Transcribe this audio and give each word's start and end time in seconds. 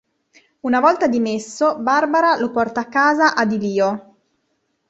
Una 0.63 0.79
volta 0.79 1.05
dimesso, 1.07 1.77
Barbara 1.77 2.35
lo 2.39 2.49
porta 2.49 2.79
a 2.79 2.87
casa 2.89 3.35
ad 3.35 3.51
Ilio. 3.51 4.15